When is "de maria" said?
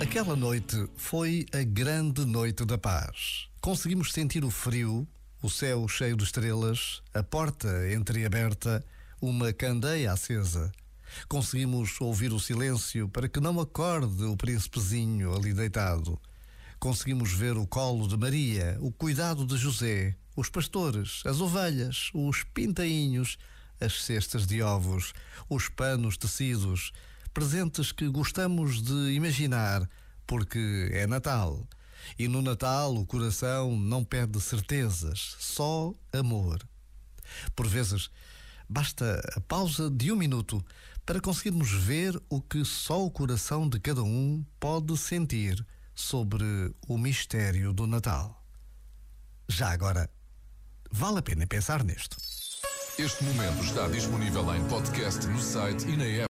18.08-18.76